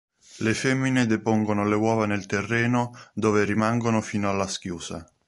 [0.45, 5.07] Le femmine depongono le uova nel terreno, dove rimangono fino alla schiusa.